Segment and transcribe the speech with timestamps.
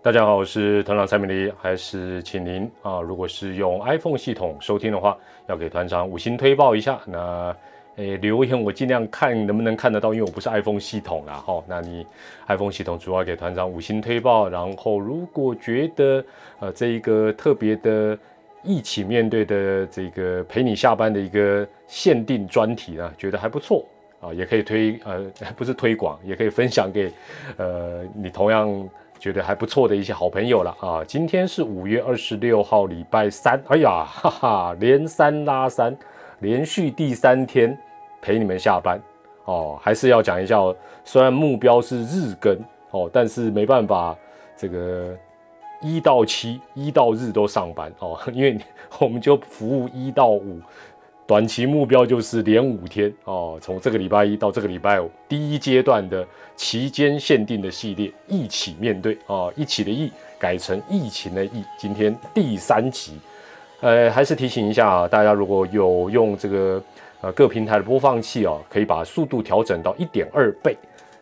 [0.00, 7.00] 大家好，我是团长蔡明黎，还是请您啊，如果是用 iPhone 系统收听的话，要给团长五星推报一下。
[7.04, 7.54] 那
[7.96, 11.60] 诶留言我尽量看能不能看得到，因为我不是 iPhone 系统啦哈。
[11.66, 12.06] 那你
[12.46, 16.24] iPhone 系统主要给团长五星推报，然后如果觉得
[16.60, 18.16] 呃这一个特别的
[18.62, 23.84] 一起面对的这个陪你下班的一个限定专题呢，觉得还不错
[24.20, 25.24] 啊，也可以推呃
[25.58, 27.12] 不是推广，也可以分享给
[27.56, 28.88] 呃你同样。
[29.18, 31.02] 觉得还不错的一些好朋友了啊！
[31.06, 33.60] 今天是五月二十六号，礼拜三。
[33.68, 35.96] 哎呀，哈哈，连三拉三，
[36.38, 37.76] 连续第三天
[38.22, 39.00] 陪你们下班
[39.44, 39.78] 哦。
[39.82, 42.56] 还是要讲一下哦，虽然目标是日更
[42.90, 44.16] 哦，但是没办法，
[44.56, 45.16] 这个
[45.80, 48.56] 一到七，一到日都上班哦，因为
[49.00, 50.60] 我们就服务一到五。
[51.28, 61.62] 短期目标就是连五天哦，从这个礼拜一到这个礼拜五，第一阶段的期间限定的系列，一起面对哦，一起的“疫”改成疫情的“疫”。
[61.78, 63.18] 今天第三集，
[63.80, 66.82] 呃，还是提醒一下啊，大家如果有用这个
[67.20, 70.74] 呃各平台的播放器哦，可以把速度调整到一点二倍。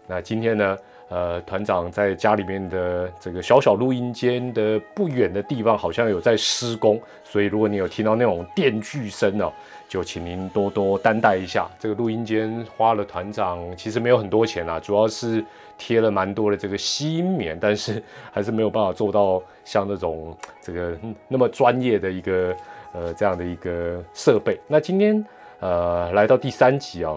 [0.06, 9.52] 那今天呢，呃，团长在家里面的这个小小录音间的不远的地方，好像有在施工，所以如果你有听到那种电锯声哦。
[9.88, 15.44] 就请您多多担待一下，这个录音间花了团长其实没有很多钱啦，主要是
[15.78, 20.98] 贴了蛮多的这个吸音棉，但是还是没有办法做到像那种这个
[21.28, 22.56] 那么专业的一个
[22.92, 24.58] 呃这样的一个设备。
[24.66, 25.24] 那今天
[25.60, 27.16] 呃来到第三集啊，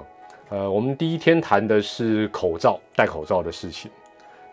[0.50, 3.90] 呃我们第一天谈的是口罩戴口罩的事情，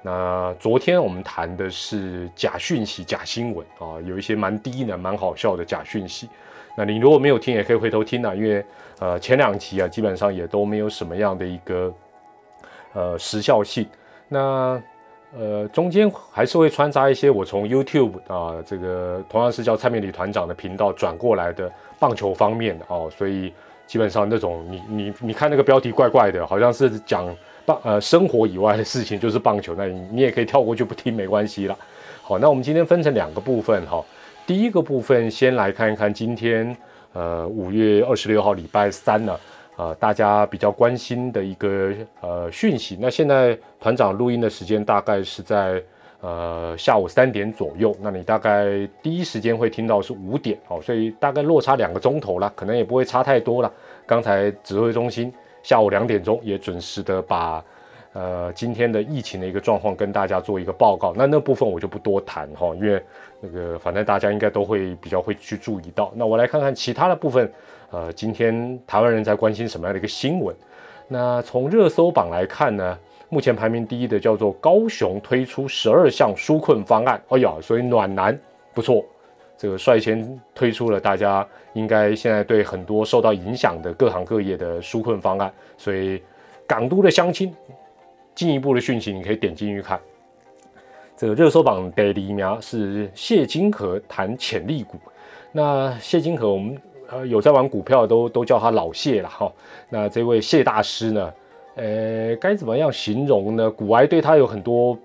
[0.00, 6.30] 那昨天我们谈的是假讯息、假新闻啊，有一些蛮低能、蛮好笑的假讯息。
[6.76, 8.64] 那你如果没有听，也可以回头听啊，因为
[8.98, 11.92] 呃前两集啊，基本上也都没有什么样的一个
[12.92, 13.86] 呃时效性。
[14.28, 14.80] 那
[15.36, 23.52] 呃中间还是会穿插一些我从 YouTube 啊这个同样是叫蔡明理团长的频道转过来的棒球方面的哦，所以
[23.86, 27.26] 基本上那种你你你看那个标题怪怪的，好像是讲
[27.64, 31.76] 棒呃生活以外的事情，就是棒球，那你你也可以跳过去不听没关系啦。
[32.22, 34.04] 好，那我们今天分成两个部分哈。
[34.46, 36.74] 第一个部分，先来看一看今天，
[37.12, 39.36] 呃，五月二十六号礼拜三呢，
[39.76, 42.96] 呃，大家比较关心的一个呃讯息。
[43.00, 45.82] 那现在团长录音的时间大概是在
[46.20, 53.72] 呃下午三点左右，那你大概第一时间会听到是五点哦，所以大概落差两个钟头了，可能也不会差太多了。
[54.06, 55.32] 刚才指挥中心
[55.64, 57.62] 下午两点钟也准时的把。
[58.16, 63.02] 呃，今天的疫情的一个状况跟大家做一个报告，那那部分我就不多谈哈，因为
[63.42, 66.10] 那个反正大家应该都会比较会去注意到。
[66.16, 67.52] 那我来看看其他的部分，
[67.90, 70.56] 呃，今天台湾人在关心什么样的一个新闻？
[71.08, 78.38] 那从热搜榜来看呢，目前排名第一的叫做高雄推出十二项纾困方案，哎呀，所以暖男
[78.72, 79.04] 不错，
[79.58, 86.22] 这个率先推出了，大家应该现在对很多受到影响的各行各业的纾困方案，所以
[86.66, 87.54] 港都的乡亲。
[88.36, 89.98] 进一步的讯息，你可以点进去看。
[91.16, 94.98] 这个热搜榜第一名是谢金河谈潜力股。
[95.50, 99.50] 那谢金河，我们呃有在玩股票都都叫他老谢了哈。
[99.88, 101.32] 那这位谢大师呢，
[101.76, 103.70] 呃，该怎么样形容呢？
[103.70, 104.98] 股癌对他有很多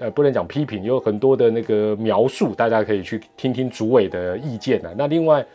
[0.00, 4.92] 呃不能讲批评，有很多的那个描述，大家可以去听听主委的意见呢。
[4.98, 5.46] 那另外，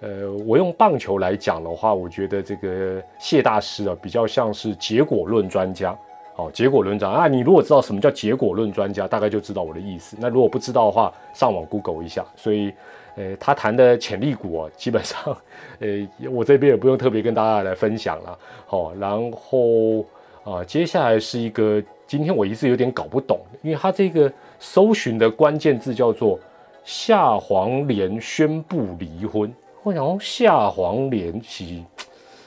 [0.00, 5.98] 呃，我用棒球来讲的话，我觉得这个谢大师啊，比较像是结果论专家。
[6.36, 10.16] 好，结果论专啊，你如果知道什么叫结果论专家，大概就知道我的意思。
[10.18, 12.26] 那如果不知道的话，上网 Google 一下。
[12.34, 12.72] 所以，
[13.14, 15.36] 呃，他谈的潜力股啊，基本上，
[15.78, 15.88] 呃，
[16.32, 18.36] 我这边也不用特别跟大家来分享了。
[18.66, 20.04] 好，然后
[20.42, 26.36] 啊，接下来是一个今天我一直有点搞不懂，因为他这个搜寻的关键字叫做
[26.82, 29.54] 夏黄连宣布离婚。
[29.84, 31.64] 我想夏黄连是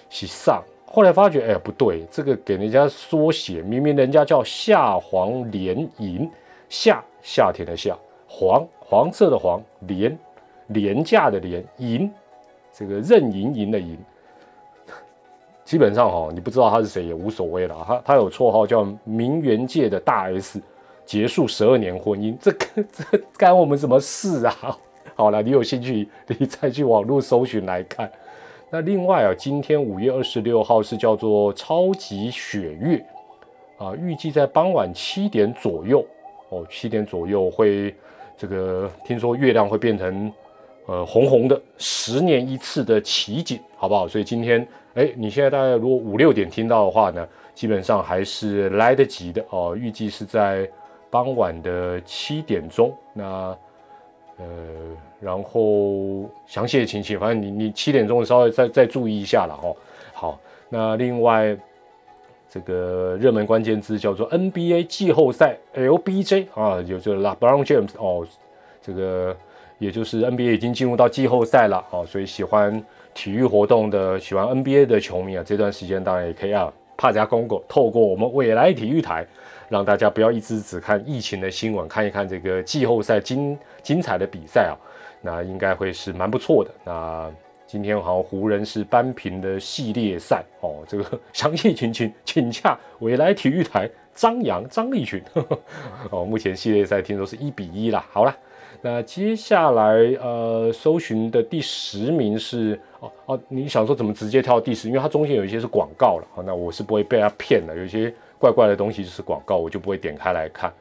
[0.09, 0.61] 是上。
[0.89, 6.29] 后来发觉，哎，不对，这个给人家缩写，明明人家叫夏黄连银，
[6.69, 7.95] 夏夏天的夏，
[8.25, 10.17] 黄黄色的黄，廉
[10.67, 12.09] 廉价的廉，银
[12.73, 13.97] 这个任盈盈的盈，
[15.65, 17.83] 基本上哈，你不知道他是谁也无所谓了。
[17.85, 20.61] 他他有绰号叫名媛界的大 S，
[21.05, 22.51] 结束十二年婚姻，这
[22.91, 23.03] 这
[23.37, 24.77] 干我们什么事啊？
[25.15, 28.09] 好了，你有兴趣，你再去网络搜寻来看。
[28.69, 33.05] 那另外啊，今天五月二十六号是叫做超级雪月
[33.77, 36.05] 啊，预计在傍晚七点左右
[36.49, 37.95] 哦，七点左右会
[38.35, 40.31] 这个听说月亮会变成
[40.85, 44.05] 呃红红的，十年一次的奇景，好不好？
[44.05, 47.25] 所以今天哎，你现在大概如果五六点听到的话呢，
[47.55, 49.77] 基本上还是来得及的哦。
[49.79, 50.69] 预计是在
[51.09, 52.93] 傍晚的七点钟。
[53.13, 53.57] 那
[54.39, 54.45] 呃，
[55.19, 59.75] 然后详细的情形，反正你你七点钟稍微再再注意一下了哈。
[60.13, 60.39] 好，
[60.69, 61.57] 那另外
[62.49, 68.25] 这个热门关键字叫做 NBA 季后赛 LBJ 啊，就是 LeBron James 哦，
[68.81, 69.35] 这个
[69.79, 72.83] 也就是 NBA 已经进入到季后赛了哦，所以喜欢
[73.13, 79.25] 体育活动的、喜欢 NBA 的球迷啊，这段时间当然也可以啊，帕加公狗透过我们未来体育台，
[79.69, 84.75] 让大家不要一直只看疫情的新闻，看一看这个季后赛精精彩的比赛啊，
[85.21, 86.71] 那应该会是蛮不错的。
[86.85, 87.29] 那
[87.65, 95.21] 今天好像湖人是扳平的系列赛哦，这个详细情形请洽未来体育台张扬张立群
[96.11, 96.23] 哦。
[96.23, 98.05] 目前系列赛听说是一比一啦。
[98.09, 98.33] 好了，
[98.81, 99.83] 那接下来
[100.21, 104.87] 呃，搜寻的第十名是哦哦，你想说怎么直接跳到第十？
[104.87, 107.75] 因为它中间有一些是广告了，好那我是不会被它骗的。
[107.75, 110.73] 有些怪怪的东西就是广告，我就不会点开来看。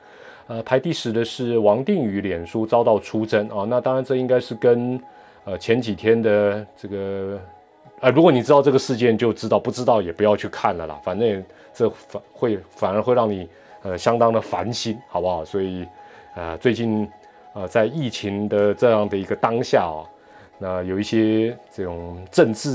[0.46, 3.64] 呃，排第十的是王定宇，脸书遭到出征啊。
[3.68, 5.00] 那当然这应该是跟。
[5.48, 7.38] 呃，前几天的这个，
[8.00, 11.00] 呃，如果你知道这个事件，就知道；不知道也不要去看了啦。
[11.04, 11.40] 反正
[11.72, 13.48] 这反会反而会让你
[13.84, 15.44] 呃相当的烦心，好不好？
[15.44, 15.86] 所以，
[16.34, 17.08] 呃，最近
[17.52, 20.02] 呃在疫情的这样的一个当下啊，
[20.58, 22.70] 那有一些这种政治，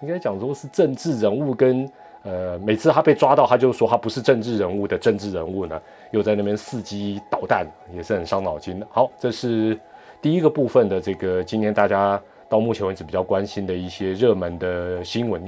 [0.00, 1.86] 应该讲说是政治人物跟
[2.24, 5.80] 呃，每次他被抓到，他就说他不是政治人物的政治人物呢，
[6.10, 8.86] 又在那边伺机导弹，也是很伤脑筋的。
[8.90, 9.78] 好，这是。
[10.22, 12.18] 第一个部分的这个，今天大家
[12.48, 15.44] 到目前为止比较关心的一些热门的新闻，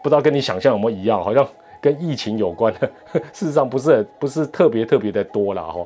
[0.00, 1.44] 不知道跟你想象有没有一样，好像
[1.80, 2.88] 跟疫情有关的，
[3.32, 5.84] 事实上不是不是特别特别的多了哈。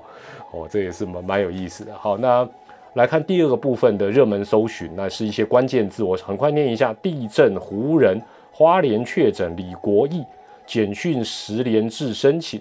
[0.52, 1.94] 哦，这也是蛮蛮有意思的。
[1.94, 2.46] 好，那
[2.92, 8.20] 来看第二个部分的热门搜寻，那是一些关键字，我很快念一下：地震、湖人、
[8.58, 10.24] 花莲确诊李国义、
[10.64, 12.58] 简讯十连制申请、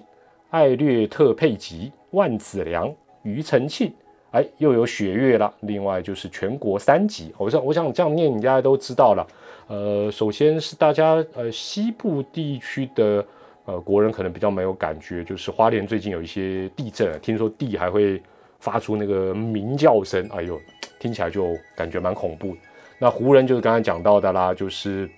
[0.50, 3.90] 艾略特佩吉、万子良、庾澄庆。
[4.32, 5.50] 哎，又有雪月了。
[5.60, 9.26] 另外就是全国三级，我想我想这样念，大家都知道了。
[9.68, 13.24] 呃，首先是大家呃西部地区的
[13.64, 18.22] 呃国人可能比较没有感觉，就是花莲最近有一些地震，听说地还会
[18.60, 20.60] 发出那个鸣叫声，哎呦，
[20.98, 22.54] 听起来就感觉蛮恐怖。
[22.98, 25.08] 那湖人就是刚才讲到的啦，就是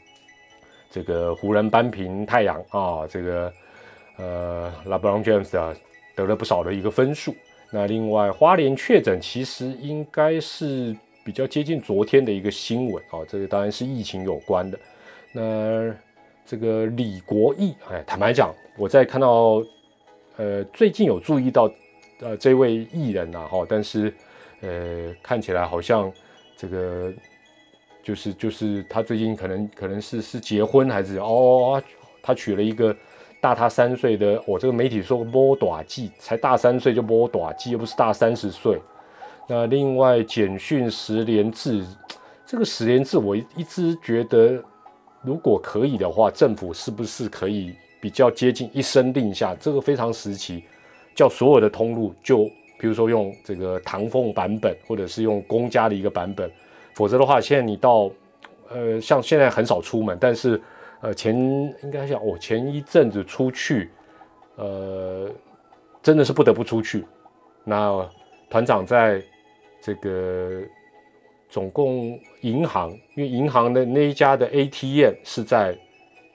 [0.90, 3.52] 这个湖人扳平太阳啊，这个
[4.16, 5.74] 呃，LeBron James 啊
[6.14, 7.34] 得了不少的一个分数。
[7.70, 14.78] 那另外，花莲确诊其实应该是比较接近昨天的一个新闻啊，这个当然是疫情有关的。
[15.32, 15.94] 那
[16.46, 19.62] 这个李国义，哎，坦白讲，我在看到，
[20.38, 21.70] 呃，最近有注意到，
[22.20, 24.10] 呃，这位艺人呐，哈，但是，
[24.62, 26.10] 呃，看起来好像
[26.56, 27.12] 这个
[28.08, 31.82] 就是就是他最近可能可能是是结婚还是哦，
[32.22, 32.96] 他娶了一个。
[33.40, 38.80] 大他三岁的我，这个媒体说摸短记，才大三岁就摸短记，又不是大三十岁。
[39.46, 41.86] 那另外简讯十连制，
[42.44, 44.60] 这个十连制我一直觉得，
[45.22, 49.54] 如果可以的话，政府是不是可以比较接近一声令下？
[49.60, 50.64] 这个非常时期，
[51.14, 52.46] 叫所有的通路就，
[52.76, 56.50] 比如说用这个唐凤版本，或者是用公家的一个版本，
[56.98, 58.10] 否则的话，现在你到，
[58.70, 60.60] 呃，像现在很少出门，但是。
[61.00, 61.32] 呃，前
[61.84, 63.88] 应该讲，我前一阵子出去，
[64.56, 65.30] 呃，
[66.02, 67.06] 真的是不得不出去。
[67.62, 68.04] 那
[68.50, 69.22] 团长在
[69.80, 70.60] 这个
[71.48, 75.78] 总共银行，因为银行的那一家的 ATM 是在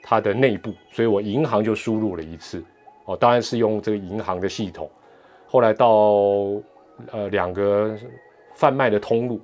[0.02, 2.64] 它的内部，所以我银行就输入了一次。
[3.04, 4.90] 哦，当然是用这个银行的系统。
[5.46, 5.88] 后来到
[7.12, 7.98] 呃两个
[8.56, 9.42] 贩卖的通路，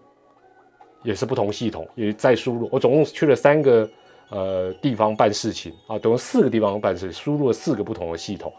[1.09, 2.69] 也是不同系统，也在输入。
[2.71, 3.89] 我总共去了三个。
[4.31, 8.53] 呃，地方办事情啊，总共四个地方办事，输入了四个不同的系统，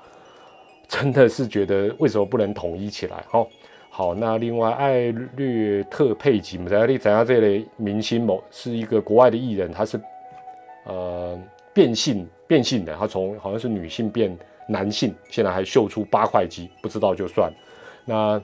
[0.89, 3.25] 真的是觉得为什么不能统一起来？
[3.29, 3.49] 好，
[3.89, 10.01] 好，那另外艾略特佩吉，我们在这里讲下这类明星某是一个国外的艺人，他是
[10.87, 11.41] 呃
[11.73, 17.49] 变性变性的，他从好像是女性变男性，现在还秀出八块肌，不知道就算。
[18.05, 18.43] 那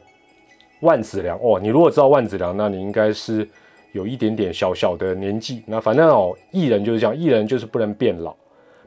[0.79, 3.49] 万子良哦，你如果知道万子良，那你应该是。
[3.97, 8.37] 有一点点小小的年纪，那反正哦，艺人就是这样，艺人就是不能变老，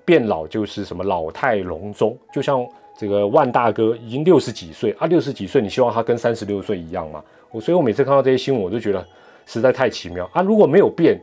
[0.05, 2.63] 变老就是什么老态龙钟，就像
[2.95, 7.23] 这个万大哥已经六十几岁啊，六十几岁，你希望他跟三十六岁一样吗？
[7.49, 9.03] 我所以，我每次看到这些新闻，我就觉得
[9.47, 10.43] 实在太奇妙啊！
[10.43, 11.19] 如果没有变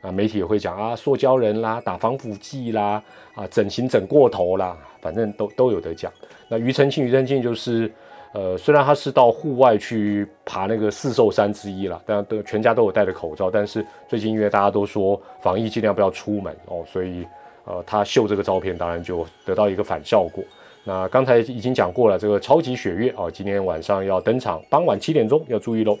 [0.00, 3.00] 啊，媒体也会讲啊，塑胶人啦，打防腐剂啦，
[3.34, 6.12] 啊，整形整过头啦，反正都都有得讲。
[6.48, 7.90] 那庾澄庆，庾澄庆就是。
[8.32, 17.26] 呃，虽然他是到户外去爬那个四兽山之一了，但都全家都有戴着口罩，但是最近因为大家都说防疫尽量不要出门哦，所以
[17.64, 20.44] 呃，他秀这个照片当然就得到一个反效果。
[20.84, 25.98] 那刚才已经讲过了，这个超级雪月啊，今天晚上要登场，傍晚七点钟要注意喽。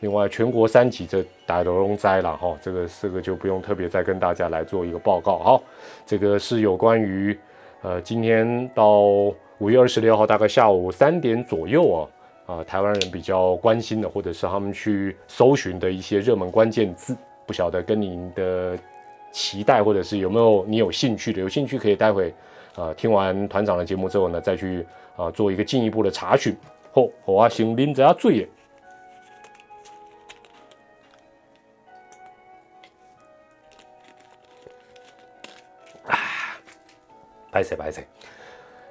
[0.00, 5.60] 另外，全国三级这打龙龙灾了哈，这个这个就不用特别再跟大家来做一个报告哈。
[6.06, 7.38] 这个是有关于
[7.82, 12.08] 呃，今天到五月二十六号大概下午三点左右啊。
[12.46, 18.76] 啊，台湾人比较关心的，或者是他们去搜寻的一些热门关键字，不晓得跟您的
[19.30, 22.34] 期待，或者是有没有你有兴趣的，有兴趣可以待会
[22.74, 26.56] 啊听完团长的节目之后呢，再去啊做一个进一步的查询。
[26.90, 28.48] 好，好啊，先拎着嘴。
[36.04, 36.18] 啊，
[37.52, 38.02] 白色白色。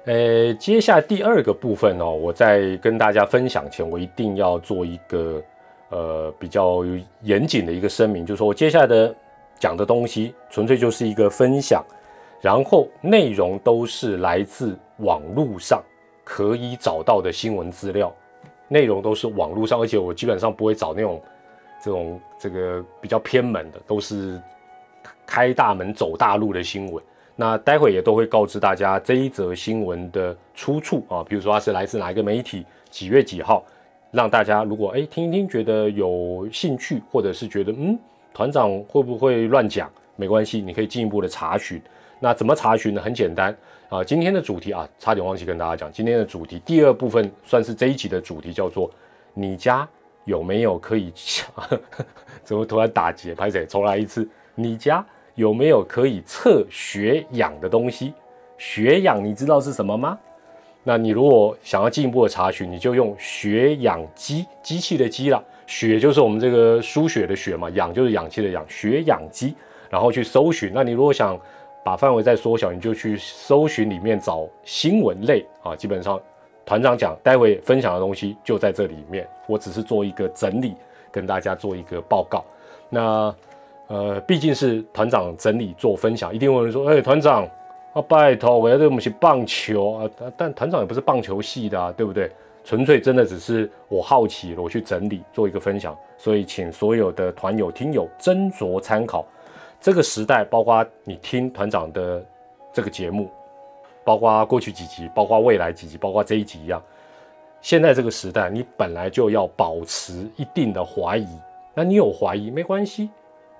[0.06, 5.42] 呃，接下来第二个部分哦，我在跟大家分享前，我一定要做一个
[5.90, 6.82] 呃比较
[7.20, 9.14] 严谨的一个声明，就是说我接下来的
[9.58, 11.84] 讲的东西纯粹就是一个分享，
[12.40, 15.82] 然后内容都是来自网络上
[16.24, 18.10] 可以找到的新闻资料，
[18.68, 21.22] 内容都是网络上，而且我基本上不会找那种
[21.84, 24.40] 这种这个比较偏门的，都是
[25.26, 27.04] 开大门走大路的新闻。
[27.40, 33.64] 那待会也都会告知大家这一则新闻的出处啊，比如说它是来自哪一个媒体，几月几号，
[34.10, 37.98] 让大家如果哎听一听觉得有兴趣，或者是觉得嗯
[38.34, 41.80] 团长会不会乱讲，没关系，你可以进一步的查询。
[42.18, 43.00] 那怎么查询呢？
[43.00, 43.56] 很简单
[43.88, 48.90] 啊，今天的主题啊，差点忘记跟大家讲，今天的主题第二部分算是这一集的主题，叫做
[49.32, 49.88] 你家
[50.26, 51.10] 有没有可以
[52.44, 53.34] 怎么突然打结？
[53.34, 53.64] 拍谁？
[53.64, 55.02] 重来一次，你家。
[55.34, 58.12] 有没有可以测血氧的东西？
[58.58, 60.18] 血氧你知道是什么吗？
[60.82, 65.42] 那你如果想要进一步的查询，你就用血氧机，机器的机了。
[65.66, 69.54] 血就是我们这个输血的血嘛，氧就是氧气的氧，血氧机，
[69.88, 70.72] 然后去搜寻。
[70.74, 71.38] 那你如果想
[71.84, 75.76] 把范围再缩小，你就去搜寻里面找新闻类啊。
[75.76, 76.20] 基本上
[76.66, 80.74] 团长讲，待会分享的东西就在这里面，我只是做一个整理，
[81.10, 82.44] 跟大家做一个报告。
[82.90, 83.34] 那。
[83.90, 87.42] 呃，毕竟是团长整理做分享，一定会有人说：“哎，团长
[87.92, 92.30] 啊，拜托，我要对我们是棒球啊。”但团长也不是棒球系的啊，对不对？
[92.62, 99.26] 纯粹真的只是我好奇，我去整理做一个分享，所以请所有的团友听友斟酌参考。
[99.80, 102.24] 这个时代，包括你听团长的
[102.72, 103.28] 这个节目，
[104.04, 106.80] 包括过去几集，包括未来几集，包括这一集一样。
[107.60, 111.26] 现在这个时代，你本来就要保持一定的怀疑。
[111.74, 113.10] 那你有怀疑没关系。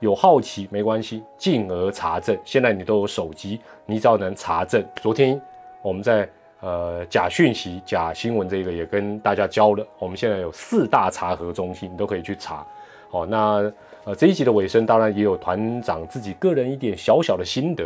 [0.01, 2.37] 有好奇没关系，进而查证。
[2.43, 4.83] 现在你都有手机，你只要能查证。
[5.01, 5.41] 昨天
[5.83, 6.29] 我们在
[6.61, 9.87] 呃假讯息、假新闻这个也跟大家教了。
[9.99, 12.67] 我们现在有四大查核中心，你都可以去查。
[13.11, 13.71] 好，那
[14.05, 17.85] 呃这一集的尾声，当然也有团长自己个人一点小小的心得，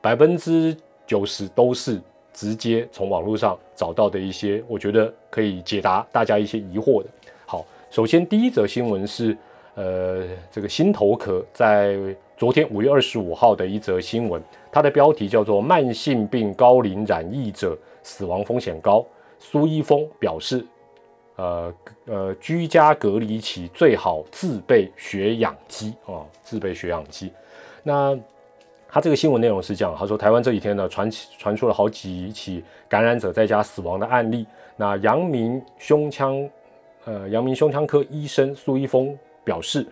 [0.00, 0.74] 百分之
[1.06, 2.00] 九十都是
[2.32, 7.08] 直接从网络上找到的一些，我觉得可以解答大家一些疑惑的。
[7.44, 9.36] 好，首先第一则新闻是。
[9.74, 11.96] 呃，这个心头壳在
[12.36, 19.04] 昨天五月二十五号的一则新闻，它的标题叫做“慢性病高龄染疫者死亡风险高”。
[19.38, 20.64] 苏一峰表示，
[21.36, 21.74] 呃
[22.06, 27.32] 呃，居家隔离期最好自备血氧机啊，自备血氧机。
[27.82, 28.18] 那
[28.88, 34.44] 他这个新闻内容是这样，他说台湾这几天呢传传出了好几起感染者在家死亡的案例。
[34.76, 36.46] 那阳明胸腔，
[37.04, 39.16] 呃，阳明胸腔科医生苏一峰。
[39.44, 39.86] 表示，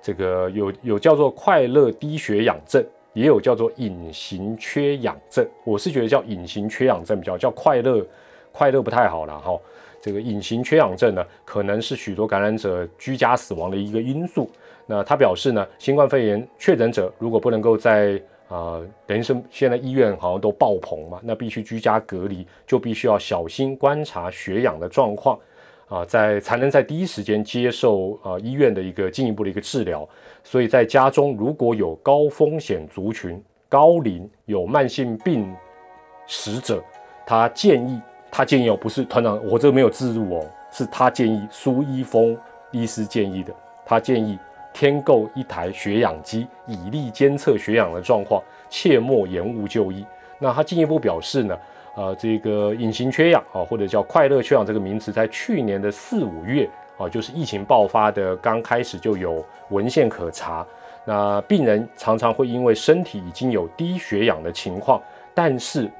[0.00, 5.46] 这个有有叫做快乐低血氧症，也有叫做隐形缺氧症。
[5.64, 8.04] 我是觉得叫隐形缺氧症比较叫快乐，
[8.52, 9.58] 快乐不太好了哈。
[10.00, 14.50] 这个隐形缺氧症呢，可能是许多感染者居家死亡的一个因素。
[14.84, 25.38] 那他表示呢，新冠肺炎确诊者如果不能够在啊，等于是现在医院好像都爆棚嘛，那必须居家隔离，就必须要小心观察血氧的状况。
[25.92, 30.08] 啊，在才能在第一时间接受啊医院的一个进一步的一个治疗，
[30.42, 35.54] 所以在家中如果有高风险族群、高龄有慢性病
[36.26, 36.82] 史者，
[37.26, 42.34] 他建议他建议哦，不是团长，我这个没有自入哦，是他建议苏一峰
[42.70, 44.38] 医师建议的，他建议
[44.72, 50.06] 添购一台血氧机，以利监测血氧的状况，切莫延误就医。
[50.38, 51.54] 那他进一步表示呢？
[51.94, 60.66] 呃，这个隐形缺氧啊，或者叫快乐缺氧这个名词，在去年的四五月啊，就是疫情爆发的刚开始就有文献可查。
[61.04, 65.02] 那病人常常会因为身体已经有低血氧的情况，
[65.34, 65.90] 但是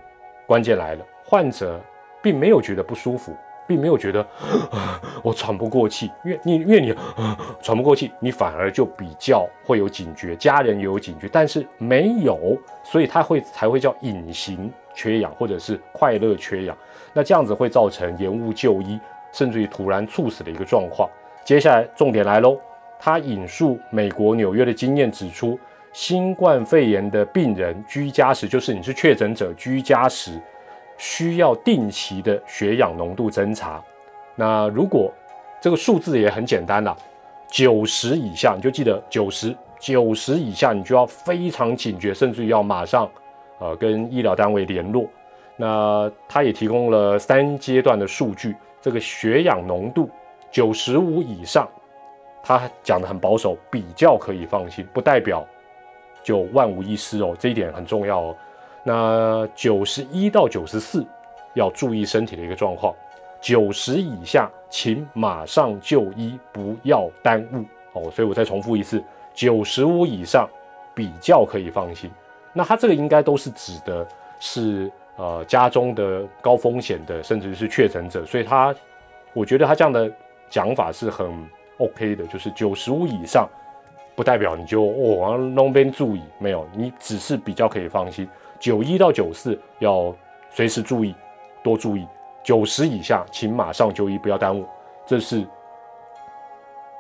[0.47, 1.79] 关键来了，患者
[2.23, 4.25] 并没有觉得不舒服，并没有觉得
[5.23, 6.95] 我喘不过气，因为你因为你
[7.61, 16.77] 喘不过气，你反而就比较会有警觉，家人也有警觉，但是没有，所以他会才会叫隐形缺氧或者是快乐缺氧。
[17.13, 18.99] 那这样子会造成延误就医，
[19.33, 21.09] 甚至于突然猝死的一个状况。
[21.45, 22.59] 接下来重点来喽，
[22.99, 25.59] 他引述美国纽约的经验指出，
[25.93, 30.41] 新冠肺炎的病人居家时，就是你是确诊者居家时。
[30.99, 33.83] 需要定期的血氧浓度侦查。
[34.37, 35.13] 那如果
[35.61, 36.97] 这个数字也很简单了，
[37.49, 43.11] 九十以下你就记得九十九十以下，你就要非常警觉，甚至于要马上
[43.63, 45.09] 呃跟医疗单位联络。
[45.57, 50.11] 那他也提供了三阶段的数据，这个血氧浓度
[50.51, 51.69] 九十五以上，
[52.43, 55.47] 他讲的很保守，比较可以放心，不代表
[56.25, 58.37] 就万无一失哦，这一点很重要哦。
[58.83, 61.07] 那九十一到九十四
[61.55, 62.93] 要注意身体的一个状况，
[63.41, 68.11] 九十以下请马上就医，不要耽误哦。
[68.11, 69.01] 所以我再重复一次，
[69.35, 70.49] 九十五以上
[70.95, 72.11] 比较可以放心。
[72.53, 74.07] 那他这个应该都是指的
[74.39, 78.25] 是呃家中的高风险的，甚至是确诊者。
[78.25, 78.75] 所以他
[79.33, 80.11] 我觉得他这样的
[80.51, 81.27] 讲法是很
[81.79, 83.49] OK 的，就是九十五以上
[84.15, 88.29] 不代表你就哦那边注意没有，你只是比较可以放心。
[88.61, 90.15] 九一到九四要
[90.51, 91.15] 随时注意，
[91.63, 92.07] 多注意。
[92.45, 94.67] 九十以下，请马上就医，不要耽误。
[95.07, 95.47] 这是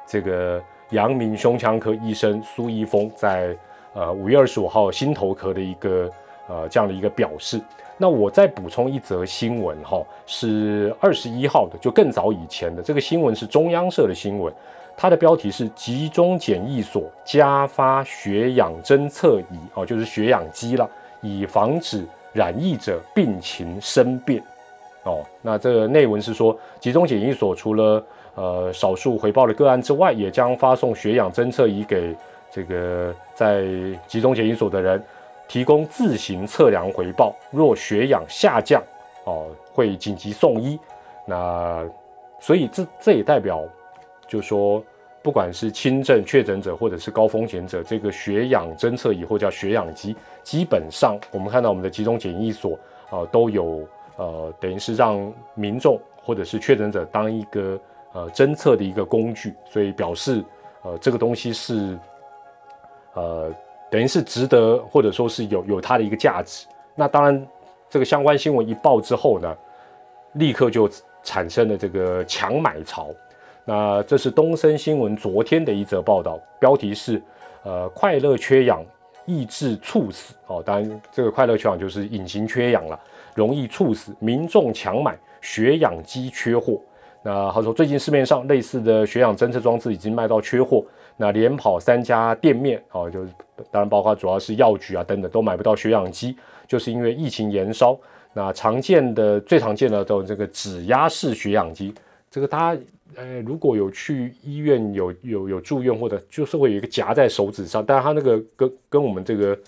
[0.06, 3.56] 这个阳明胸腔科医生苏一峰在
[3.94, 6.10] 呃五月二十五号心头壳的一个
[6.48, 7.60] 呃这样的一个表示。
[7.98, 14.52] 那我再补充一则新闻哈，是二十一号的，就更早以前的这个新闻是中央社的新闻，
[14.96, 20.88] 它的标题是集中检疫所加发血氧侦测仪哦，就是血氧机了。
[21.24, 24.42] 以防止染疫者病情生变，
[25.04, 32.12] 哦，那这个内文是说，集中检疫所除了呃少数回报的个案之外，也将发送血氧侦测仪给
[32.52, 33.64] 这个在
[34.06, 35.02] 集中检疫所的人，
[35.48, 37.34] 提供自行测量回报。
[37.50, 38.82] 若血氧下降，
[39.24, 40.78] 哦，会紧急送医。
[41.26, 41.84] 那
[42.38, 43.64] 所以这这也代表，
[44.28, 44.84] 就说。
[45.24, 52.76] 不管是轻症确诊者或者是高风险者，这个血氧侦测仪或叫血氧机，基本上我们看到我们的集中检疫所
[53.08, 53.86] 啊都有
[54.16, 57.78] 呃，等于是让民众或者是确诊者当一个
[58.14, 60.42] 呃侦测的一个工具，所以表示
[60.82, 61.96] 呃这个东西是
[63.14, 63.52] 呃
[63.90, 66.66] 等于是值得或者说是有有它的一个价值。
[66.94, 67.46] 那当然
[67.88, 69.56] 这个相关新闻一报之后呢，
[70.34, 70.88] 立刻就
[71.22, 73.10] 产生了这个强买潮。
[73.64, 77.22] 那这是东森新闻昨天的一则报道，标题是
[77.62, 78.84] “呃，快乐缺氧
[79.24, 80.34] 抑制猝死”。
[80.48, 82.98] 哦，当然这个快乐缺氧就是隐形缺氧了，
[83.34, 86.80] 容易猝死，民众抢买血氧机缺货。
[87.22, 90.84] 那他说，最近市面上类似的血氧侦测装置已经卖到缺货，
[91.16, 93.24] 那连跑三家店面，哦，就
[93.70, 97.98] 当然包括主要是药局啊等等都买不到血氧机，就是因为疫情延烧。
[98.34, 101.94] 那常见的最常见的都这个指压式血氧机，
[102.30, 102.80] 这个大家。
[103.14, 109.58] 呃，如果有去医院有有有住院或者就是会有一个夹在手指上，但是它那个跟跟我们这个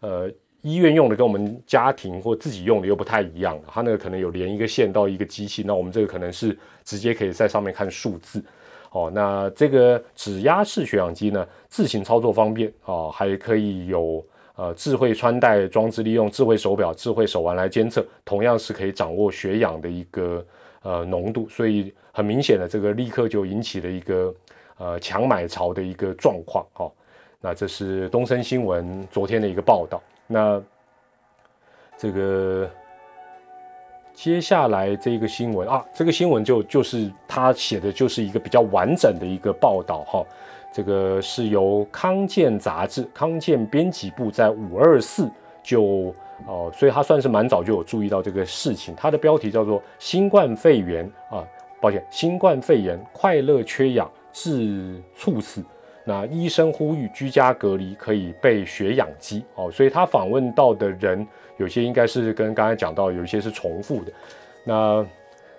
[0.00, 0.30] 呃
[0.64, 8.42] 医院用的跟我们家庭或自己用的又不太一样，它那个可能有连一个线到一个机器，那我们这个可能是直接可以在上面看数字。
[8.90, 14.24] 哦，那这个指压式血氧机呢，自行操作方便啊，还可以有
[14.56, 20.44] 呃智慧穿戴装置，利用智慧手表、智慧手环来监测，同样是可以掌握血氧的一个
[20.82, 21.92] 呃浓度，所以。
[22.16, 24.32] 很明显的，这个立刻就引起了一个
[24.78, 26.92] 呃强买潮的一个状况哦。
[27.40, 30.00] 那这是东森新闻昨天的一个报道。
[30.26, 30.62] 那
[31.96, 32.68] 这个
[34.12, 40.24] 接下来这个新闻啊，这个新闻就就是他写的就是一个比较完整的一个报道哈。
[40.72, 45.30] 这个是由康健杂志康健编辑部在五二四
[45.62, 46.14] 就
[46.46, 48.92] 哦，所以他算是蛮早就有注意到这个事情。
[48.96, 51.44] 它的标题叫做“新冠肺炎”啊。
[51.80, 55.62] 抱歉，新冠肺炎快乐缺氧致猝死，
[56.04, 59.70] 那医生呼吁居家隔离可以备血氧机哦。
[59.70, 64.12] 所以他访问到的人有些应该是跟刚才讲到有一些是重复的。
[64.64, 65.06] 那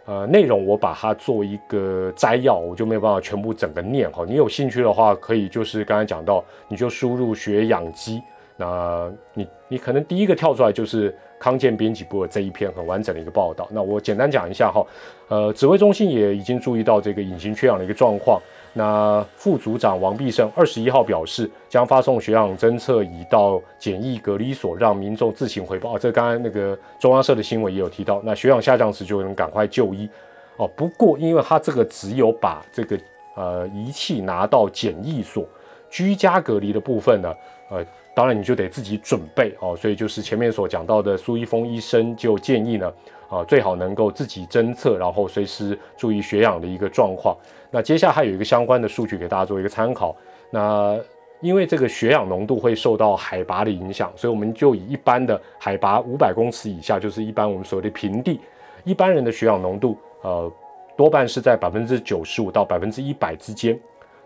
[0.06, 4.24] 呃内容我把它做一个摘要，我就没有办法全部整个念哈。
[4.28, 8.22] 你有兴趣的话，可以就是刚才讲到，你就输入血氧机，
[8.56, 11.16] 那你你可能第一个跳出来就是。
[11.38, 14.84] 康健编辑部的这一篇很完整的一个报道，那我简单讲一下哈，
[15.28, 18.42] 呃，指挥中心也已经注意到这个隐形缺氧的一个状况。
[18.78, 25.98] 那副组长王必胜二十一号表示，将发送血氧侦测仪到检疫隔离所，让民众自行回报。
[25.98, 30.10] 这刚刚那个中央社的新闻也有提到，那血氧下降时就能赶快就医。
[30.58, 30.70] 哦。
[30.76, 33.00] 不过因为他这个只有把这个
[33.36, 35.48] 呃仪器拿到检疫所
[35.90, 37.34] 居家隔离的部分呢，
[37.70, 39.74] 呃，当然你就得自己准备哦。
[39.74, 42.92] 所以就是前面所讲到的苏一峰医生就建议呢，
[43.30, 47.36] 啊，最好能够自己侦测，然后随时注意血氧的一个状况。
[47.72, 50.16] 那接下来还有一个相关的数据给大家做一个参考。
[50.50, 50.98] 那
[51.42, 58.40] 因为这个血氧浓度会受到海拔的影响，所以我们就以一般的海拔五百公尺以下，就是一般我们所谓的平地，
[58.84, 60.52] 一般人的血氧浓度，呃，
[60.96, 63.78] 多半是在百分之九十五到百分之一百之间。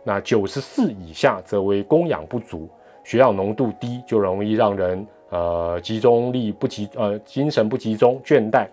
[0.03, 2.69] 那九十四以下则为供氧不足，
[3.03, 8.67] 血氧浓度低就容易让人呃集中力不集，呃精神不集中、倦怠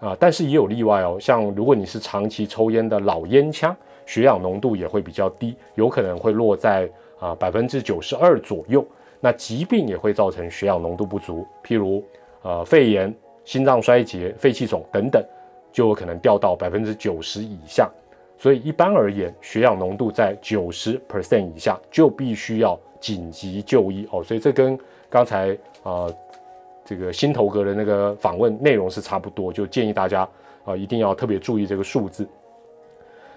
[0.00, 0.16] 啊。
[0.18, 6.88] 但是也有例外哦，像如果你是长期抽烟的老烟枪，血氧浓度也会比较低，有可能会落在。
[7.20, 8.86] 啊，百分之九十二左右，
[9.18, 12.00] 那疾病也会造成血氧浓度不足，譬如
[12.42, 13.12] 呃肺炎、
[13.44, 15.20] 心脏衰竭、肺气肿等等，
[15.72, 17.90] 就有可能掉到百分之九十以下。
[18.38, 24.22] 所以一般而言，血氧浓度在九十 percent 以下就必须要紧急就医哦。
[24.22, 24.78] 所以这跟
[25.10, 26.06] 刚才啊
[26.84, 30.28] 这个心头哥的那个访问内容是差不多，就建议大家
[30.64, 32.28] 啊一定要特别注意这个数字。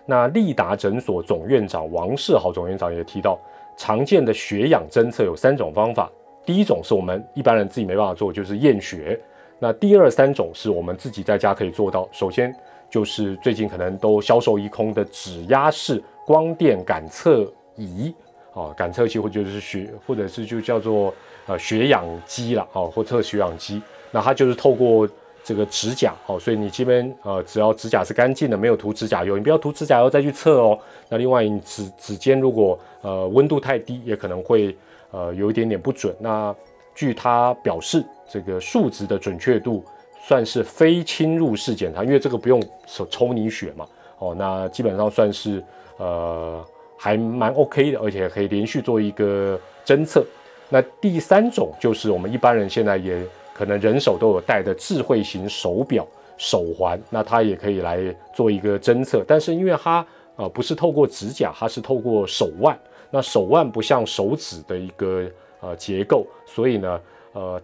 [0.05, 3.39] 那利达诊所总院长王世豪总院长也提到。
[3.77, 6.11] 常见的血氧侦测有三种方法，
[6.45, 9.19] 第一种是我们一般人自己没办法做，就是验血。
[9.57, 12.07] 那第二三种是我们自己在家可以做到。
[12.11, 12.53] 首先
[12.91, 18.13] 就是最近可能都销售一空的指压式光电感测仪，
[18.53, 21.13] 哦，感测器或者是血，或者是就叫做
[21.47, 23.81] 呃血氧机了，哦，或测血氧机。
[24.11, 25.07] 那它就是透过
[25.43, 30.77] 这个指甲，哦，所以你这边呃只要指甲是干净的，没有涂指甲油，你不要涂指甲油再去测哦。
[31.09, 34.75] 那另外你指指尖如果呃，温度太低也可能会
[35.11, 36.15] 呃有一点点不准。
[36.19, 36.53] 那
[36.93, 39.83] 据他表示，这个数值的准确度
[40.21, 43.87] 算是非侵入式检查，因为这个不用手抽你血嘛。
[44.19, 45.63] 哦，那基本上算是
[45.97, 46.63] 呃
[47.03, 50.23] 还蛮 OK 的，而且可以连续做一个侦测。
[50.69, 53.19] 那第三种就是我们一般人现在也
[53.55, 59.25] 可能人手都有戴的智慧型手表手环，那它也可以来做一个侦测。
[59.27, 62.77] 但是因为它呃不是透过指甲，它是透过手腕。
[63.09, 65.25] 那手腕不像手指的一个
[65.59, 67.01] 呃结构，所以呢，
[67.33, 67.59] 呃，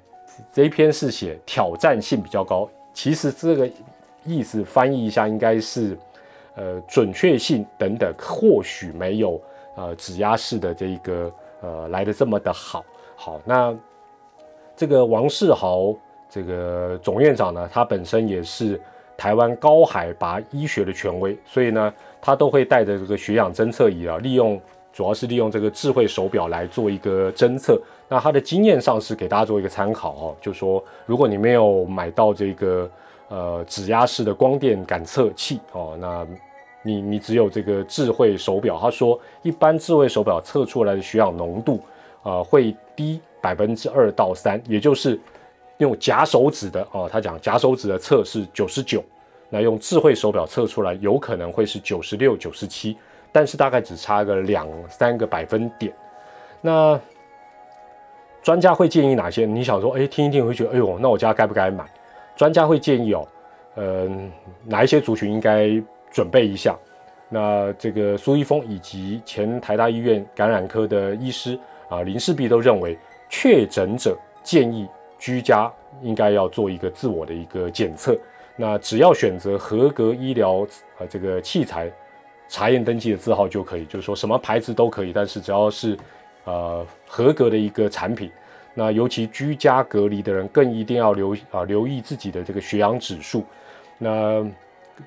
[0.52, 2.68] 这一篇是写挑战性比较高。
[2.92, 3.70] 其实这个
[4.26, 5.96] 意思翻译一下，应该是
[6.58, 9.40] 呃准确性等等，或许没有
[9.76, 12.84] 呃指压式的这一个呃来的这么的好。
[13.16, 13.74] 好，那
[14.76, 15.96] 这个王世豪
[16.30, 18.78] 这个总院长呢，他本身也是
[19.16, 24.60] 台湾高海拔医学的权威，所以呢，他都会带着这个血氧侦测仪啊，利用。
[24.94, 32.90] 主要是利用这个智慧手表来做一个侦测，那他的经验上是给大家做一个参考哦，就说如果你没有买到这个
[33.30, 36.26] 呃指压式的光电感测器哦，那
[36.82, 41.80] 你你只有这个智慧手表，他说一般智慧手表测出来的血氧浓度
[42.24, 45.20] 啊会低百分之二到三，也就是
[45.78, 49.04] 用假手指的哦，他讲假手指的测是九十九，
[49.50, 52.98] 那用智慧手表测出来有可能会是九十六、九十七。
[53.30, 55.94] 但是大概只差个两三个百分点，
[56.62, 57.00] 那
[58.42, 59.46] 专家会建议哪些？
[59.46, 61.86] 你想说，哎，听一听会觉得，哎呦，那我家该不该买？
[62.38, 63.28] 专家会建议哦，
[63.76, 64.32] 嗯，
[64.64, 65.70] 哪一些族群应该
[66.10, 66.78] 准备一下？
[67.28, 72.98] 那这个苏一峰以及前台大医院感染科的医师啊林世璧都认为，
[73.28, 74.88] 确诊者建议
[75.20, 75.70] 居家
[76.02, 78.18] 应该要做一个自我的一个检测，
[78.56, 80.66] 那只要选择合格医疗
[81.00, 81.92] 呃这个器材。
[82.50, 85.98] 查验登记的字号就可以，就是说什么牌子都可以，但是只要是
[86.46, 88.32] 呃合格的一个产品，
[88.80, 93.44] 那尤其居家隔离的人更一定要留啊留意自己的这个血氧指数。
[93.98, 94.46] 那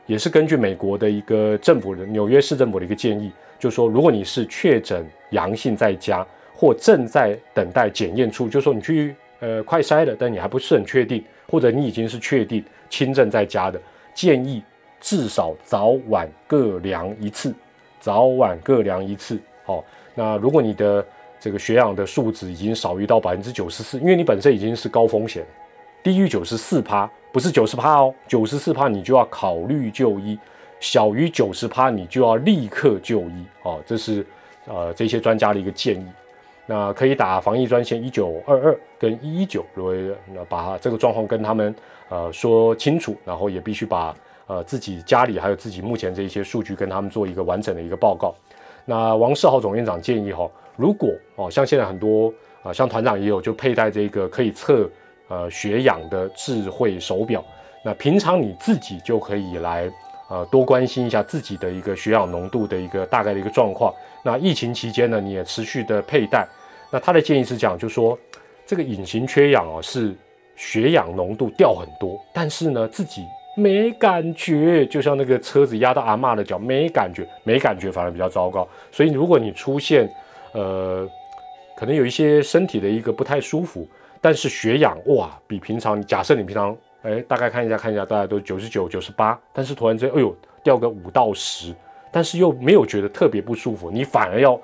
[0.07, 3.31] 也是根据美国的一个政府的纽约市政府的一个建议，
[3.61, 13.81] 就是说如果你是确诊阳性在家或正在等待检验出，就是说你去呃快筛了，但你还不是很确定，或者你已经是确定轻症在家的，
[14.13, 14.61] 建议。
[15.03, 17.55] 至少早晚各量一次，
[18.01, 19.41] 早晚各量一次。
[19.65, 19.83] 好，
[20.15, 21.03] 那如果你的
[21.41, 25.45] 这个血氧的数值已经少于到百分之九十四，因为你本身已经是高风险，
[26.03, 30.39] 低于九十四趴，不是九十趴哦，九十四趴你就要考虑就医，
[30.79, 33.47] 小于九十趴你就要立刻就医。
[33.63, 34.25] 哦，这是
[34.67, 36.07] 呃这些专家的一个建议。
[36.67, 39.95] 那可以打防疫专线一九二二跟一一九，如果
[40.49, 41.75] 把这个状况跟他们
[42.11, 44.15] 呃说清楚，然后也必须把。
[44.47, 48.35] 呃，自己家里还有自己目前这一些数据，跟他们做一个完整的一个报告。
[48.91, 54.91] 那王世豪总院长建议哈，如果哦，像现在很多啊，像团长也有就佩戴这个可以测
[55.29, 57.41] 呃血氧的智慧手表，
[57.85, 59.89] 那平常你自己就可以来
[60.29, 63.95] 呃多关心一下自己的一个血氧浓度的一个大概的一个状况。
[64.25, 66.45] 那疫情期间呢，你也持续的佩戴。
[66.91, 68.19] 那他的建议是讲，就说
[68.67, 70.13] 这个隐形缺氧哦，是
[70.57, 73.25] 血氧浓度掉很多，但是呢自己
[73.61, 78.67] 没感觉，就像那个车子压到阿妈的脚，没感觉，没感觉反而比较糟糕。
[78.91, 80.11] 所以如果你出现
[80.53, 81.09] 呃
[81.77, 83.87] 可能有一些身体的一个不太舒服，
[84.21, 91.75] 但是血氧哇比平常，假设你平常哎大概看一下看一下，大家都九十九九十八，但是突然之间哎呦掉个五到十，
[92.11, 94.61] 但是又没有觉得特别不舒服，你反而要。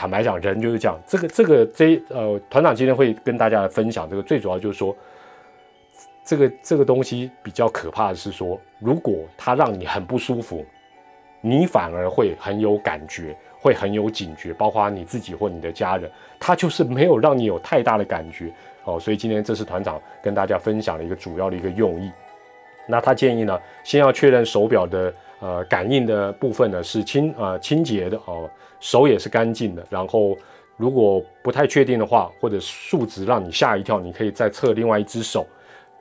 [0.00, 0.96] 坦白讲，人就是这样。
[1.08, 4.96] 这个这个这呃，团长今天会跟大家来分享这个，最主要就是说，
[6.28, 10.62] 这个这个东西比较可怕的是说，如果它让你很不舒服，
[11.40, 18.52] 你反而会很有感觉，会很有警觉，包括你自己或你的家人，他就是没有让你有太大的感觉
[18.84, 19.00] 哦。
[19.00, 22.10] 所以今天这是团长跟大家分享的一个主要的一个用意。
[22.86, 25.10] 那他建议呢，先要确认手表的。
[25.40, 29.86] 呃，感应的部分呢是清呃清洁的哦，手也是干净的。
[29.88, 30.36] 然后
[30.76, 35.46] 如果不太确定的话，或者数值让你吓一跳，你可以再测另外一只手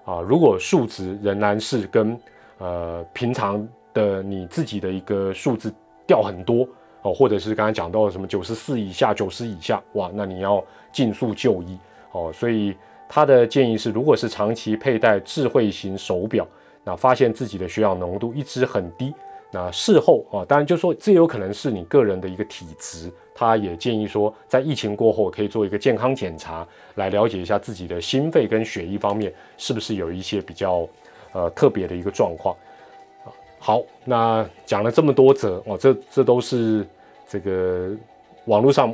[0.08, 0.22] 啊。
[0.22, 2.20] 如果数值仍然是跟
[2.58, 5.72] 呃平常的你自己的一个数字
[6.08, 6.68] 掉很多
[7.04, 11.78] 哦，或者是刚才讲到什么九十四以下、九十以下，哇，那你要尽速就医
[12.14, 12.32] 哦。
[12.34, 12.76] 所以
[13.08, 16.48] 他的建议是，如果是长期佩戴智慧型手表，
[16.84, 19.14] 那发现自己的血氧浓度一直很低。
[19.58, 30.88] 那事后啊，当然就说这有可能是你个人的一个体质，他也建议说，在疫情过后可以做一个健康检查，来了解一下自己的心肺跟血液方面是不是有一些比较
[31.32, 32.56] 呃特别的一个状况。
[33.58, 36.86] 好，那讲了这么多则哦，这这都是
[37.28, 37.90] 这个
[38.46, 38.94] 网络上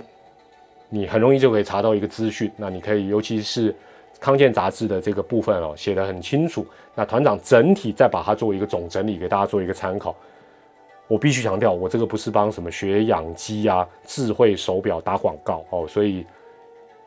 [0.88, 3.76] 你很容易就可以查到一个资讯，那你可以尤其是
[4.18, 6.66] 康健杂志的这个部分哦，写得很清楚。
[6.96, 10.16] 那团长整体再把它做一个总整理，给大家做一个参考。
[11.08, 16.26] 我必须强调，我这个不是帮什么学养机啊、智慧手表打广告哦，所以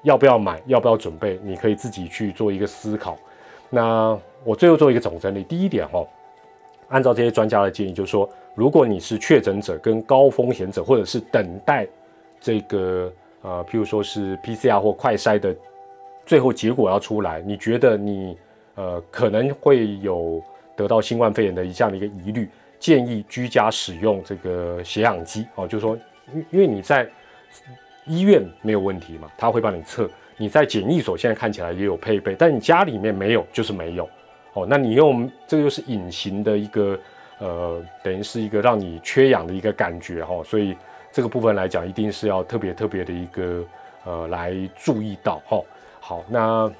[0.02, 3.16] 要不要买、要不要准备，你可以自己去做一个思考。
[3.70, 6.06] 那我最后做一个总整理，第一点哦，
[6.88, 11.86] 按照这些专家的建议，就是说，如果你是确诊者跟高风险者，或者是等待
[12.40, 15.56] 这个呃，譬如说是 PCR 或快筛的
[16.24, 18.36] 最后结果要出来，你觉得你
[18.76, 20.40] 呃可能会有
[20.76, 22.48] 得到新冠肺炎的这样的一个疑虑。
[22.78, 25.96] 建议居家使用这个血氧机哦，就是说，
[26.32, 27.08] 因因为你在
[28.04, 30.04] 医院没有问题嘛，他会帮你测；
[30.36, 34.08] 你在检疫所现在看起来也有配备，但你家里面没有，就是没有
[34.52, 34.66] 哦。
[34.68, 36.98] 那你用这个又是隐形的一个
[37.38, 40.76] 呃，等于是一个让你缺氧的一个感觉哈，所以
[41.10, 43.64] 这个部分来讲，一定是要特别特别的一个
[44.04, 45.60] 呃来注意到哈。
[45.98, 46.70] 好，那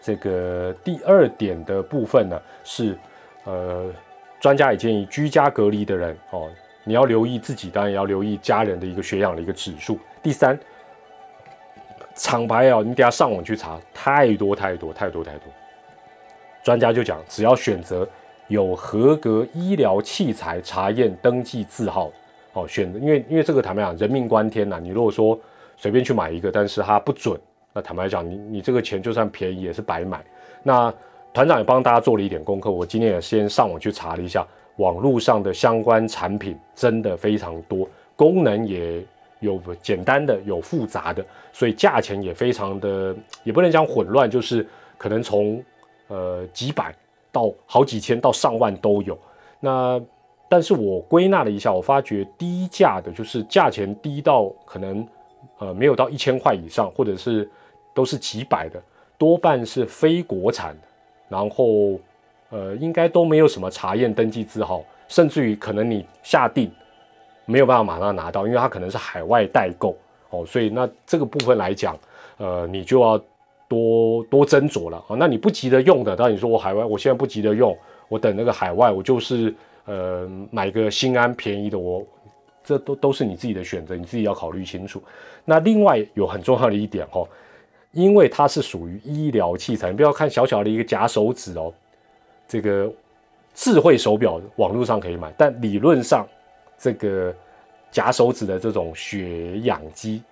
[0.00, 2.98] 这个第二点的部分呢是
[3.44, 3.90] 呃。
[4.42, 6.50] 专家也建议，居家隔离的人哦，
[6.82, 9.96] 你要留意自己，当然也要留意家人的一个血氧的一个指数。
[10.20, 10.58] 第三，
[12.16, 15.44] 厂牌哦，你等下上网去查，太多太多太多太多。
[16.60, 18.08] 专家就讲，只要选择
[18.48, 22.10] 有合格医疗器材查验登记字号
[22.52, 24.80] 哦，选，因为因为这个坦白讲，人命关天呐。
[24.82, 25.38] 你如果说
[25.76, 27.40] 随便去买一个，但是它不准，
[27.72, 30.20] 那坦白讲，你你这个钱就算便宜也是白买。
[30.64, 30.92] 那
[31.32, 39.02] 团长也帮大家做了一点功课，我今天也先上网去查了一下，网络上的相关产品真的非常多，功能也
[39.40, 44.66] 有简单的，有复杂的，所以价钱也非常的，也不能讲混乱，就是
[44.98, 45.62] 可能从
[46.08, 46.94] 呃几百
[47.32, 49.18] 到好几千到上万都有。
[49.58, 49.98] 那
[50.50, 55.08] 但是我归纳了一下，我发觉低价的，就是价钱低到可能
[55.58, 57.50] 呃没有到一千块以上，或者是
[57.94, 58.78] 都是几百的，
[59.16, 60.88] 多半是非国产的。
[61.32, 61.98] 然后，
[62.50, 66.70] 呃，应该都没有什么查验登记字号，甚至于可能你下定
[67.46, 69.96] 没有办法马上拿到，因为它可能是海外代购
[70.28, 71.98] 哦，所以那这个部分来讲，
[72.36, 73.18] 呃，你就要
[73.66, 75.16] 多多斟酌了啊。
[75.18, 77.74] 那你不急着用的，当然你说我海外我现在不急着用，
[78.08, 79.54] 我等那个海外，我就是
[79.86, 82.06] 呃买个心安便宜的，我
[82.62, 85.02] 这都都是你自己的选择，你自己要考虑清楚。
[85.46, 87.26] 那另外有很重要的一点哦。
[87.92, 91.72] 因为它是属于医疗器材，你不要看小小的一个夹手指哦，
[92.48, 92.90] 这个
[93.54, 96.26] 智慧手表网络上可以买，但理论上
[96.78, 97.34] 这个
[97.90, 100.22] 夹手指的这种血氧机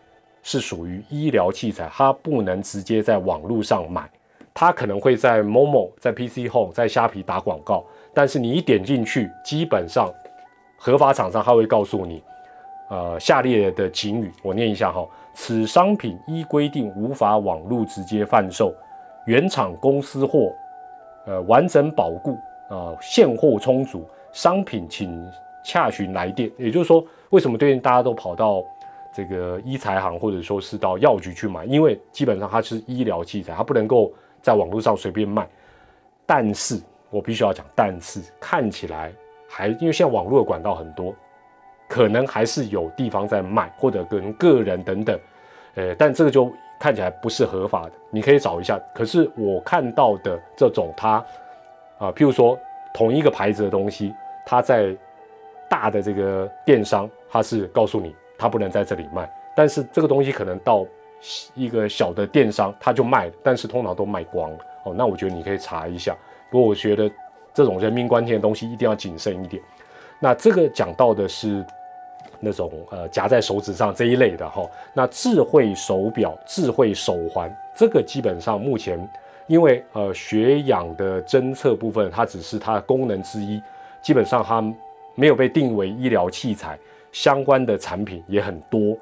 [0.43, 4.11] 是属于医疗器材，它不能直接在网络上买，
[4.55, 10.11] 它可能会在某某、在 PC Home、在虾皮打广告，但是你一点进去，基本上
[10.79, 12.23] 合法厂商他会告诉你，
[12.89, 15.07] 呃，下列的警语，我念一下哈。
[15.33, 18.75] 此商品依规定无法网络直接贩售，
[19.27, 20.53] 原厂公司货，
[21.27, 22.37] 呃，完整保固
[22.69, 25.31] 啊，现货充足，商品请
[25.65, 26.51] 洽询来电。
[26.59, 28.63] 也就是说，为什么最近大家都跑到
[29.13, 31.65] 这个医材行或者说是到药局去买？
[31.65, 34.13] 因为基本上它是医疗器材，它不能够
[34.43, 35.49] 在网络上随便卖。
[36.27, 39.13] 但是我必须要讲，但是看起来
[39.49, 41.15] 还因为现在网络的管道很多，
[41.91, 45.19] 可能还是有地方在卖，或者跟个人等等。
[45.75, 46.49] 呃，但这个就
[46.79, 48.81] 看起来不是合法的，你可以找一下。
[48.95, 51.25] 可是我看到的这种，它
[51.99, 52.57] 啊，譬如说
[52.95, 54.15] 同一个牌子的东西，
[54.47, 54.97] 它在
[55.69, 60.87] 大的这个电商，它是告诉你它不能在这里卖，但是这个东西可能到
[61.55, 64.95] 一个小的电商，它就卖，但是通常都卖光了哦。
[64.97, 66.17] 那我觉得你可以查一下。
[66.53, 67.11] 不过我觉得
[67.53, 69.61] 这种人命关天的东西一定要谨慎一点。
[70.21, 71.65] 那这个讲到的是。
[72.41, 78.99] 那种呃夹在手指上这一类的哈，那智慧手表、智慧手环，这个基本上目前
[79.47, 83.63] 因为呃血氧的侦测部分，它只是它的功能之一，
[84.01, 84.61] 基本上它
[85.15, 86.79] 没有被定为医疗器材
[87.13, 88.97] 相关的产品也很多，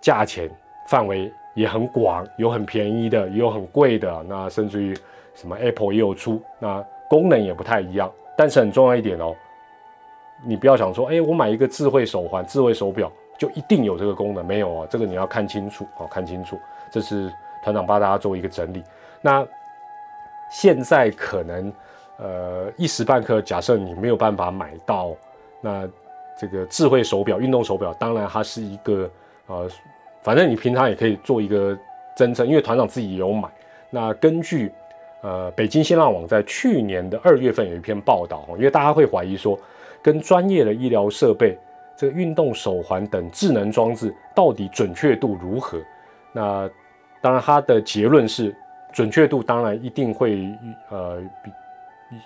[0.00, 0.48] 价钱
[0.88, 4.96] 范围也很广，有很便宜的，也有很贵的，那甚至于
[5.34, 9.34] 什么 Apple 也有出，那功能也不太一样，但是很重要一点哦。
[10.44, 16.58] 你不要想说，哎，我买一个智慧手环、智慧手表就一定有这个功能，没有啊，这个你要看清楚啊，看清楚。
[16.90, 18.82] 这是团长帮大家做一个整理。
[19.20, 19.46] 那
[20.50, 21.72] 现在可能，
[22.18, 25.14] 呃，一时半刻，假设你没有办法买到，
[25.60, 25.88] 那
[26.38, 29.10] 这个智慧手表、运动手表，当然它是一个，
[29.46, 29.68] 呃，
[30.22, 31.76] 反正你平常也可以做一个
[32.16, 33.48] 侦测，因为团长自己也有买。
[33.90, 34.70] 那根据，
[35.22, 39.58] 呃，北京新浪网在去年的二月份有一篇报道，因为大家会怀疑说。
[40.02, 41.58] 跟专业的医疗设备、
[41.96, 45.78] 这个运动手环等智能装置到底准确度如何？
[46.32, 46.68] 那
[47.20, 48.54] 当然，它的结论是
[48.92, 50.48] 准确度当然一定会
[50.90, 51.20] 呃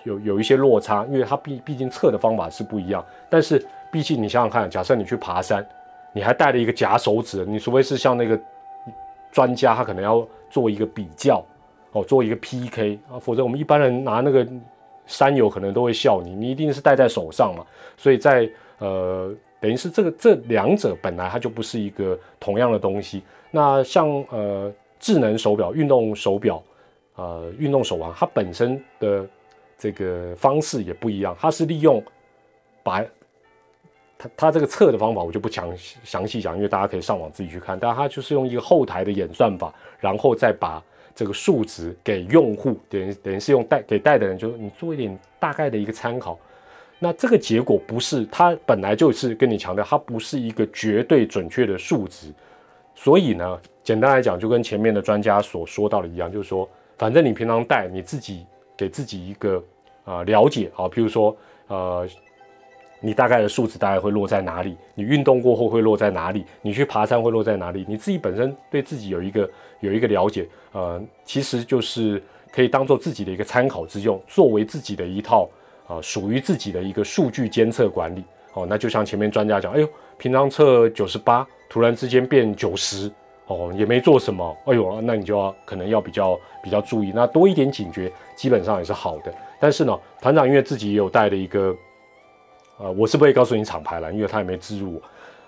[0.03, 3.03] 有有一些落差，因为它毕毕竟测的方法是不一样。
[3.29, 5.65] 但是毕竟你想想看，假设你去爬山，
[6.13, 8.39] 你还带了一个夹手指，你除非是像那个
[9.31, 11.43] 专家，他可能要做一个比较
[11.93, 14.47] 哦，做一个 PK 啊，否则我们一般人拿那个。
[15.05, 17.65] 山友可能都会笑你，你一定是戴在手上嘛，
[17.97, 23.21] 所以在呃，等于是这个这两者本来它就不是一个同样的东西。
[23.51, 26.63] 那像呃智能手表、运动手表、
[27.15, 29.27] 呃运动手环，它本身的
[29.77, 32.01] 这个方式也不一样，它是利用
[32.83, 33.03] 把
[34.17, 40.81] 它它这个测的方法我就不详详细讲，因为大家可以上网自己去看，但它就是用一个后台的演算法，然后再把。
[41.21, 46.35] 这个数值给用户，等于等于是用带给带的人，就是你做一点大概的一个参考。
[46.97, 52.33] 那这个结果不是它本来就是跟你强调，它不是一个绝对准确的数值。
[52.95, 58.43] 所以呢，简单来讲，就跟前面的专家所说到的一样，就是说，反正你平常带，你自己
[58.75, 59.63] 给自己一个
[60.03, 62.09] 啊了解啊，比如说呃。
[63.03, 64.77] 你大概的数值大概会落在哪里？
[64.93, 66.45] 你运动过后会落在哪里？
[66.61, 67.83] 你去爬山会落在哪里？
[67.89, 69.49] 你自己本身对自己有一个
[69.81, 75.49] 有一个了解，呃，其实就是可以当做自己的一个参考之用，作为自己的一套
[75.87, 78.23] 啊属于自己的一个数据监测管理。
[78.53, 83.11] 哦，那就像前面专家讲，哎呦，平常测九十八，突然之间变九十，
[83.47, 89.33] 哦，也没做什么，哎呦，那你就要可能要比较比较注意，那多一点警觉，基本上也是好的。
[89.59, 91.75] 但是呢，团长因为自己也有带的一个。
[92.77, 94.99] 呃，我是不会告诉你厂牌了，因为他也没植入。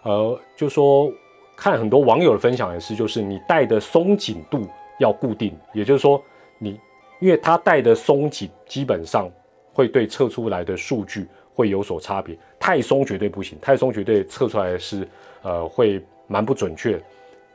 [0.03, 1.11] 呃，就说
[1.55, 4.67] 看很多网友的分享也是，就是你带的松紧度
[4.99, 6.21] 要固定，也就是说
[6.57, 6.79] 你，
[7.19, 9.29] 因为它带的松紧，基本上
[9.73, 12.37] 会对测出来的数据会有所差别。
[12.59, 15.07] 太松绝对不行，太松绝对测出来是
[15.41, 17.01] 呃会蛮不准确。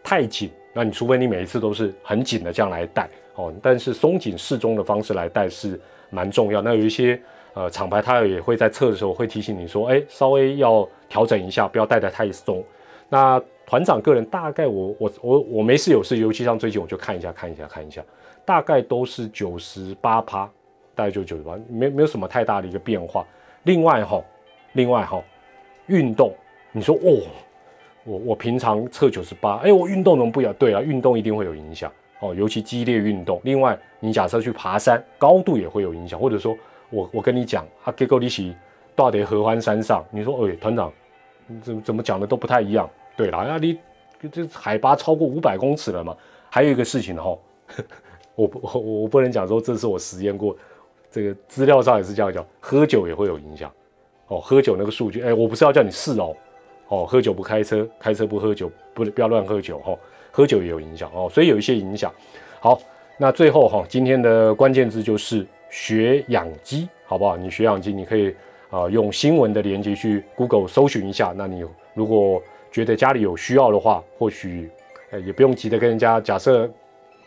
[0.03, 5.81] 太紧，那你除非你每一次都是很紧的这样来带哦，但是松紧适中的方式来带是
[6.11, 6.63] 蛮重要。
[6.63, 7.21] 那有一些。
[7.55, 12.63] 呃，厂牌它也会在测的时候会提醒你说，哎，稍微要调整一下，不要戴得太松。
[13.09, 18.03] 那团长个人大概我我我我没事有事，尤其像最近我就看一下看一下看一下，
[18.43, 20.51] 大概都是九十八趴，
[20.95, 23.27] 大概就九十八，没没有什么太大的一个变化。
[23.65, 24.25] 另外哈，
[24.73, 25.23] 另外哈，
[25.89, 26.33] 运动，
[26.73, 27.21] 你说哦，
[28.05, 30.51] 我我平常测九十八，哎，我运动能不要？
[30.55, 33.39] 对啊，运动一定会有影响哦，尤其激烈运动。
[33.45, 36.57] 另外，你假设去爬山，高度也会有影响，或者说。
[36.91, 38.57] 我我跟你讲，啊，结果你起
[38.97, 40.91] 到底合欢山上，你说，哎，团长，
[41.61, 42.89] 怎么怎么讲的都不太一样。
[43.19, 43.79] 对了，那你
[44.31, 46.17] 这海拔超过五百公尺了嘛？
[46.49, 47.37] 还有一个事情哈，
[48.37, 50.57] 我我 我不能讲说这是我实验过，
[51.11, 53.71] 这个资料上也是这样讲，喝酒也会有影响。
[54.29, 56.37] 哦，喝酒那个数据，哎，我不是要叫你试哦，
[56.89, 59.95] 哦，喝酒不开车，开车不喝酒，不不要乱喝酒哈，
[60.31, 62.11] 喝酒也有影响哦，所以有一些影响。
[62.61, 62.81] 好，
[63.19, 65.47] 那最后哈，今天的关键字就是。
[65.71, 67.37] 血氧机好不好？
[67.37, 68.35] 你血氧机你可以
[68.71, 71.35] 啊，用新闻的连接去 Google 搜寻一下。
[71.37, 71.63] 那你
[71.93, 74.71] 如果觉得家里有需要的话，或许
[75.11, 76.69] 呃也不用急着跟人家假设，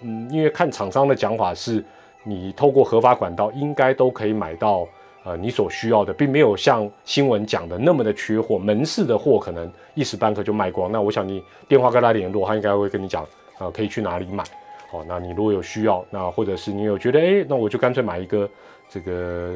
[0.01, 1.83] 嗯，因为看厂商的讲法是，
[2.23, 4.87] 你透过合法管道应该都可以买到。
[5.23, 10.91] 呃，你所需要的并没有像新闻讲的那么的缺货，门市的货可能一时半刻就卖光。
[10.91, 13.23] 那我想你电话跟他联络，他应该会跟你讲，
[13.59, 14.43] 啊，可以去哪里买。
[14.89, 18.49] 好，那你如果有需要，那或者是你有觉得，哎，那我就干脆买一个
[18.89, 19.53] 这个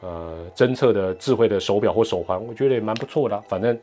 [0.00, 3.38] 呃侦测的智慧的手表或手环，我觉得也蛮不错的。
[3.42, 3.78] 反正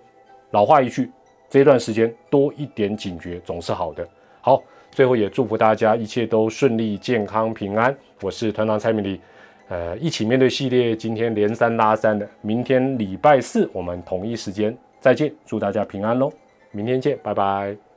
[0.50, 1.12] 老话一句，
[1.50, 4.08] 这段时间多一点警觉总是好的。
[4.42, 7.96] 好，最后也祝福大家一切都顺利、健康、平安。
[8.22, 9.20] 我是团长蔡明礼。
[9.68, 16.32] 呃，一起面对系列，今天连三拉三的，明天礼拜四我们同一时间再见，祝大家平安喽，
[16.72, 17.89] 明天见，拜拜。